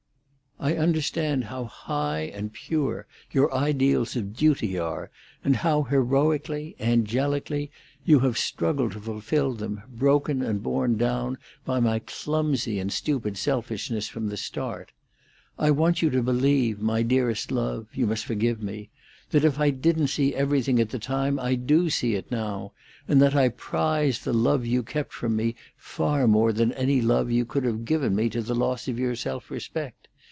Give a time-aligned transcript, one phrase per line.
[0.63, 5.09] I understand how high and pure your ideals of duty are,
[5.43, 7.71] and how heroically, angelically,
[8.05, 13.39] you have struggled to fulfil them, broken and borne down by my clumsy and stupid
[13.39, 14.91] selfishness from the start.
[15.57, 20.35] I want you to believe, my dearest love—you must forgive me!—that if I didn't see
[20.35, 22.73] everything at the time, I do see it now,
[23.07, 27.31] and that I prize the love you kept from me far more than any love
[27.31, 30.07] you could have given me to the loss of your self respect.